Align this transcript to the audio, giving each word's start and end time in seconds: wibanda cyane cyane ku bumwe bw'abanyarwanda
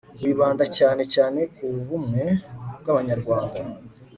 wibanda 0.21 0.65
cyane 0.77 1.03
cyane 1.13 1.39
ku 1.55 1.65
bumwe 1.87 2.23
bw'abanyarwanda 2.79 3.59